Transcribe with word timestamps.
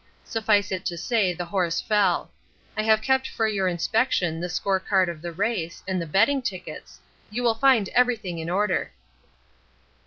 Suffice 0.23 0.71
it 0.71 0.83
to 0.87 0.97
say 0.97 1.31
the 1.31 1.45
horse 1.45 1.79
fell. 1.79 2.31
I 2.75 2.81
have 2.81 3.03
kept 3.03 3.27
for 3.29 3.47
your 3.47 3.67
inspection 3.67 4.39
the 4.39 4.49
score 4.49 4.79
card 4.79 5.09
of 5.09 5.21
the 5.21 5.31
race, 5.31 5.83
and 5.87 6.01
the 6.01 6.07
betting 6.07 6.41
tickets. 6.41 6.99
You 7.29 7.43
will 7.43 7.53
find 7.53 7.87
everything 7.89 8.39
in 8.39 8.49
order." 8.49 8.93